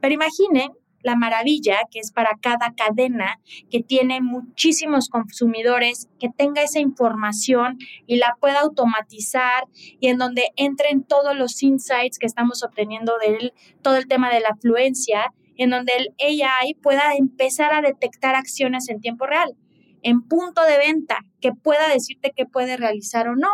Pero 0.00 0.12
imaginen 0.12 0.72
la 1.04 1.14
maravilla 1.16 1.76
que 1.90 2.00
es 2.00 2.10
para 2.10 2.38
cada 2.40 2.74
cadena 2.74 3.38
que 3.70 3.82
tiene 3.82 4.20
muchísimos 4.20 5.08
consumidores, 5.08 6.08
que 6.18 6.30
tenga 6.30 6.62
esa 6.62 6.80
información 6.80 7.78
y 8.06 8.16
la 8.16 8.36
pueda 8.40 8.60
automatizar 8.60 9.64
y 9.74 10.08
en 10.08 10.18
donde 10.18 10.48
entren 10.56 11.04
todos 11.04 11.36
los 11.36 11.62
insights 11.62 12.18
que 12.18 12.26
estamos 12.26 12.64
obteniendo 12.64 13.12
de 13.18 13.52
todo 13.82 13.96
el 13.96 14.08
tema 14.08 14.32
de 14.32 14.40
la 14.40 14.48
afluencia, 14.48 15.32
en 15.56 15.70
donde 15.70 15.92
el 15.96 16.14
AI 16.18 16.74
pueda 16.82 17.14
empezar 17.14 17.72
a 17.74 17.82
detectar 17.82 18.34
acciones 18.34 18.88
en 18.88 19.00
tiempo 19.00 19.26
real, 19.26 19.54
en 20.02 20.22
punto 20.22 20.62
de 20.64 20.78
venta, 20.78 21.18
que 21.40 21.52
pueda 21.52 21.88
decirte 21.88 22.32
qué 22.34 22.46
puede 22.46 22.78
realizar 22.78 23.28
o 23.28 23.36
no. 23.36 23.52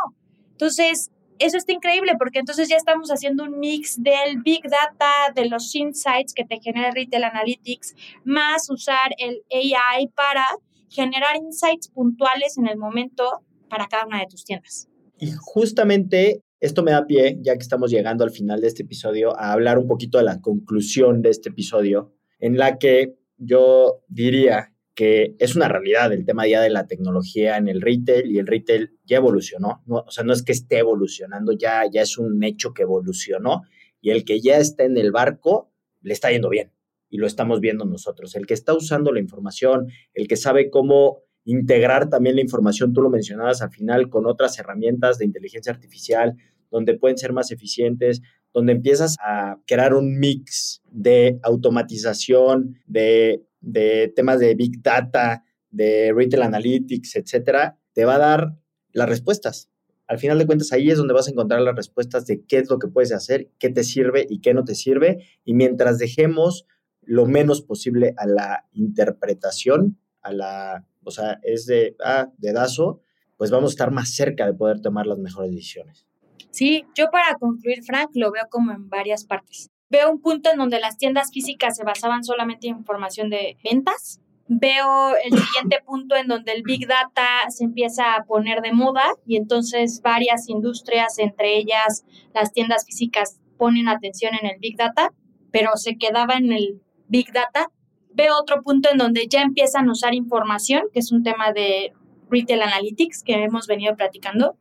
Entonces, 0.53 1.11
eso 1.41 1.57
está 1.57 1.73
increíble 1.73 2.13
porque 2.19 2.39
entonces 2.39 2.69
ya 2.69 2.77
estamos 2.77 3.11
haciendo 3.11 3.45
un 3.45 3.59
mix 3.59 4.01
del 4.01 4.43
Big 4.45 4.63
Data, 4.63 5.33
de 5.35 5.49
los 5.49 5.75
insights 5.75 6.35
que 6.35 6.45
te 6.45 6.61
genera 6.61 6.91
Retail 6.91 7.25
Analytics, 7.25 7.95
más 8.25 8.69
usar 8.71 9.15
el 9.19 9.43
AI 9.51 10.09
para 10.15 10.45
generar 10.89 11.37
insights 11.37 11.89
puntuales 11.89 12.59
en 12.59 12.69
el 12.69 12.77
momento 12.77 13.43
para 13.69 13.87
cada 13.87 14.07
una 14.07 14.21
de 14.21 14.27
tus 14.27 14.45
tiendas. 14.45 14.89
Y 15.19 15.33
justamente 15.33 16.43
esto 16.61 16.83
me 16.83 16.91
da 16.91 17.07
pie, 17.07 17.39
ya 17.41 17.55
que 17.55 17.63
estamos 17.63 17.91
llegando 17.91 18.23
al 18.23 18.31
final 18.31 18.61
de 18.61 18.69
este 18.69 18.83
episodio, 18.83 19.39
a 19.39 19.53
hablar 19.53 19.79
un 19.79 19.89
poquito 19.89 20.19
de 20.19 20.25
la 20.25 20.41
conclusión 20.41 21.23
de 21.23 21.31
este 21.31 21.49
episodio, 21.49 22.13
en 22.39 22.59
la 22.59 22.77
que 22.77 23.17
yo 23.39 24.03
diría 24.09 24.75
es 25.01 25.57
una 25.57 25.69
realidad 25.69 26.13
el 26.13 26.25
tema 26.25 26.45
de 26.45 26.71
la 26.71 26.87
tecnología 26.87 27.57
en 27.57 27.69
el 27.69 27.81
retail 27.81 28.31
y 28.31 28.39
el 28.39 28.47
retail 28.47 28.99
ya 29.05 29.17
evolucionó, 29.19 29.83
¿no? 29.87 30.05
o 30.07 30.11
sea, 30.11 30.25
no 30.25 30.33
es 30.33 30.43
que 30.43 30.53
esté 30.53 30.79
evolucionando, 30.79 31.53
ya, 31.53 31.83
ya 31.91 32.03
es 32.03 32.19
un 32.19 32.43
hecho 32.45 32.73
que 32.75 32.83
evolucionó 32.83 33.63
y 34.01 34.11
el 34.11 34.25
que 34.25 34.41
ya 34.41 34.59
está 34.59 34.85
en 34.85 34.97
el 34.97 35.13
barco 35.13 35.73
le 36.03 36.13
está 36.13 36.31
yendo 36.31 36.49
bien 36.49 36.73
y 37.09 37.19
lo 37.19 37.27
estamos 37.27 37.61
viendo 37.61 37.85
nosotros. 37.85 38.35
El 38.37 38.47
que 38.47 38.55
está 38.55 38.75
usando 38.75 39.13
la 39.13 39.21
información, 39.21 39.89
el 40.15 40.29
que 40.29 40.37
sabe 40.37 40.71
cómo 40.71 41.23
integrar 41.45 42.09
también 42.09 42.37
la 42.37 42.43
información, 42.43 42.93
tú 42.93 43.03
lo 43.03 43.11
mencionabas 43.11 43.63
al 43.63 43.71
final, 43.71 44.09
con 44.09 44.27
otras 44.27 44.59
herramientas 44.59 45.19
de 45.19 45.25
inteligencia 45.25 45.73
artificial, 45.73 46.37
donde 46.71 46.97
pueden 46.99 47.19
ser 47.19 47.33
más 47.33 47.51
eficientes, 47.51 48.23
donde 48.53 48.73
empiezas 48.73 49.17
a 49.25 49.59
crear 49.67 49.95
un 49.95 50.19
mix 50.19 50.83
de 50.91 51.39
automatización, 51.43 52.79
de 52.87 53.45
de 53.61 54.13
temas 54.15 54.41
de 54.41 54.55
Big 54.55 54.83
Data, 54.83 55.45
de 55.71 56.13
Retail 56.15 56.43
Analytics, 56.43 57.17
etcétera, 57.17 57.79
te 57.93 58.05
va 58.05 58.17
a 58.17 58.19
dar 58.19 58.57
las 58.93 59.09
respuestas. 59.09 59.71
Al 60.07 60.19
final 60.19 60.39
de 60.39 60.47
cuentas, 60.47 60.73
ahí 60.73 60.91
es 60.91 60.99
donde 60.99 61.15
vas 61.15 61.29
a 61.29 61.31
encontrar 61.31 61.61
las 61.61 61.77
respuestas 61.77 62.27
de 62.27 62.45
qué 62.45 62.59
es 62.59 62.69
lo 62.69 62.79
que 62.79 62.89
puedes 62.89 63.13
hacer, 63.13 63.49
qué 63.59 63.71
te 63.71 63.85
sirve 63.85 64.27
y 64.29 64.41
qué 64.41 64.55
no 64.55 64.65
te 64.65 64.75
sirve. 64.75 65.25
Y 65.45 65.55
mientras 65.55 65.99
dejemos 65.99 66.67
lo 67.03 67.27
menos 67.27 67.63
posible 67.63 68.15
a 68.17 68.27
la 68.27 68.69
interpretación, 68.73 69.99
a 70.23 70.33
la, 70.33 70.87
o 71.05 71.11
sea, 71.11 71.39
es 71.43 71.67
de, 71.67 71.97
ah, 72.05 72.33
dedazo, 72.39 73.03
pues 73.37 73.51
vamos 73.51 73.71
a 73.71 73.75
estar 73.75 73.91
más 73.93 74.11
cerca 74.11 74.47
de 74.47 74.55
poder 74.55 74.81
tomar 74.81 75.07
las 75.07 75.19
mejores 75.19 75.53
decisiones. 75.53 76.07
Sí, 76.51 76.85
yo 76.97 77.07
para 77.11 77.37
concluir, 77.39 77.83
Frank, 77.85 78.11
lo 78.15 78.33
veo 78.33 78.45
como 78.51 78.73
en 78.73 78.89
varias 78.89 79.25
partes. 79.25 79.71
Veo 79.91 80.09
un 80.09 80.21
punto 80.21 80.51
en 80.53 80.59
donde 80.59 80.79
las 80.79 80.97
tiendas 80.97 81.31
físicas 81.33 81.77
se 81.77 81.85
basaban 81.85 82.23
solamente 82.23 82.69
en 82.69 82.79
información 82.79 83.29
de 83.29 83.59
ventas. 83.65 84.21
Veo 84.47 85.17
el 85.17 85.33
siguiente 85.37 85.81
punto 85.85 86.15
en 86.15 86.29
donde 86.29 86.53
el 86.53 86.63
Big 86.63 86.87
Data 86.87 87.27
se 87.49 87.65
empieza 87.65 88.15
a 88.15 88.25
poner 88.25 88.63
de 88.63 88.73
moda 88.73 89.05
y 89.27 89.37
entonces 89.37 90.01
varias 90.03 90.49
industrias, 90.49 91.19
entre 91.19 91.57
ellas 91.59 92.05
las 92.33 92.53
tiendas 92.53 92.87
físicas, 92.87 93.41
ponen 93.59 93.89
atención 93.89 94.33
en 94.41 94.49
el 94.49 94.59
Big 94.61 94.77
Data, 94.77 95.13
pero 95.51 95.77
se 95.77 95.99
quedaba 95.99 96.35
en 96.35 96.53
el 96.53 96.81
Big 97.09 97.33
Data. 97.33 97.67
Veo 98.13 98.35
otro 98.41 98.63
punto 98.63 98.91
en 98.91 98.99
donde 98.99 99.27
ya 99.29 99.43
empiezan 99.43 99.89
a 99.89 99.93
usar 99.93 100.15
información, 100.15 100.85
que 100.93 101.01
es 101.01 101.11
un 101.11 101.25
tema 101.25 101.53
de 101.53 101.93
Retail 102.31 102.63
Analytics 102.63 103.25
que 103.25 103.35
hemos 103.43 103.67
venido 103.67 103.97
platicando. 103.97 104.57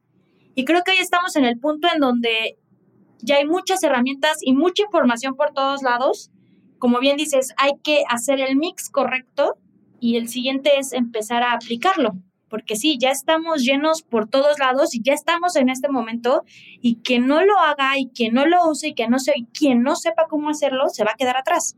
Y 0.55 0.65
creo 0.65 0.81
que 0.83 0.91
hoy 0.91 0.97
estamos 0.97 1.35
en 1.35 1.45
el 1.45 1.59
punto 1.59 1.87
en 1.93 1.99
donde 1.99 2.57
ya 3.21 3.37
hay 3.37 3.45
muchas 3.45 3.83
herramientas 3.83 4.37
y 4.41 4.53
mucha 4.53 4.83
información 4.83 5.35
por 5.35 5.53
todos 5.53 5.83
lados. 5.83 6.31
Como 6.77 6.99
bien 6.99 7.17
dices, 7.17 7.53
hay 7.57 7.73
que 7.83 8.03
hacer 8.09 8.39
el 8.39 8.55
mix 8.55 8.89
correcto 8.89 9.57
y 9.99 10.15
el 10.15 10.29
siguiente 10.29 10.71
es 10.77 10.93
empezar 10.93 11.43
a 11.43 11.53
aplicarlo. 11.53 12.13
Porque 12.49 12.75
sí, 12.75 12.97
ya 12.99 13.11
estamos 13.11 13.61
llenos 13.61 14.01
por 14.01 14.27
todos 14.27 14.57
lados 14.57 14.95
y 14.95 15.01
ya 15.03 15.13
estamos 15.13 15.55
en 15.55 15.69
este 15.69 15.89
momento 15.89 16.43
y 16.81 16.95
quien 16.97 17.27
no 17.27 17.43
lo 17.43 17.59
haga 17.59 17.99
y 17.99 18.09
quien 18.09 18.33
no 18.33 18.47
lo 18.47 18.67
use 18.67 18.89
y 18.89 18.93
que 18.95 19.07
no 19.07 19.19
se, 19.19 19.33
quien 19.53 19.83
no 19.83 19.95
sepa 19.95 20.25
cómo 20.27 20.49
hacerlo 20.49 20.89
se 20.89 21.03
va 21.03 21.11
a 21.11 21.17
quedar 21.17 21.37
atrás. 21.37 21.75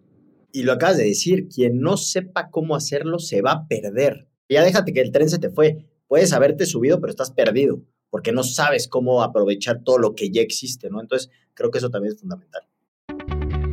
Y 0.54 0.64
lo 0.64 0.74
acabas 0.74 0.98
de 0.98 1.06
decir, 1.06 1.50
quien 1.50 1.82
no 1.82 1.98
sepa 1.98 2.50
cómo 2.50 2.76
hacerlo 2.76 3.20
se 3.20 3.42
va 3.42 3.52
a 3.52 3.68
perder. 3.68 4.28
Ya 4.48 4.64
déjate 4.64 4.94
que 4.94 5.02
el 5.02 5.12
tren 5.12 5.30
se 5.30 5.40
te 5.40 5.50
fue. 5.50 5.86
Puedes 6.08 6.32
haberte 6.32 6.66
subido, 6.66 7.02
pero 7.02 7.12
estás 7.12 7.32
perdido 7.32 7.82
porque 8.12 8.32
no 8.32 8.44
sabes 8.44 8.88
cómo 8.88 9.24
aprovechar 9.24 9.82
todo 9.84 9.98
lo 9.98 10.14
que 10.14 10.30
ya 10.30 10.44
existe, 10.44 10.92
¿no? 10.92 11.02
Entonces, 11.02 11.32
creo 11.56 11.72
que 11.72 11.80
eso 11.80 11.90
también 11.90 12.14
es 12.14 12.20
fundamental. 12.20 12.62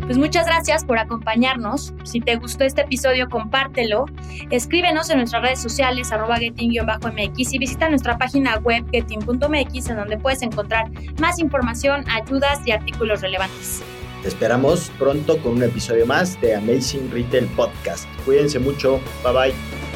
Pues 0.08 0.16
muchas 0.16 0.46
gracias 0.46 0.86
por 0.86 0.98
acompañarnos. 0.98 1.92
Si 2.04 2.20
te 2.20 2.36
gustó 2.36 2.64
este 2.64 2.80
episodio, 2.80 3.28
compártelo. 3.28 4.06
Escríbenos 4.50 5.10
en 5.10 5.18
nuestras 5.18 5.42
redes 5.42 5.60
sociales, 5.60 6.10
arroba 6.12 6.38
getting-mx 6.38 7.52
y 7.52 7.58
visita 7.58 7.90
nuestra 7.90 8.16
página 8.16 8.56
web 8.60 8.86
getting.mx 8.90 9.90
en 9.90 9.96
donde 9.96 10.16
puedes 10.16 10.40
encontrar 10.40 10.90
más 11.20 11.38
información, 11.38 12.08
ayudas 12.08 12.66
y 12.66 12.70
artículos 12.70 13.20
relevantes. 13.20 13.82
Te 14.22 14.28
esperamos 14.28 14.90
pronto 14.98 15.36
con 15.42 15.52
un 15.52 15.64
episodio 15.64 16.06
más 16.06 16.40
de 16.40 16.54
Amazing 16.54 17.10
Retail 17.10 17.44
Podcast. 17.48 18.08
Cuídense 18.24 18.58
mucho. 18.58 19.00
Bye 19.22 19.32
bye. 19.34 19.87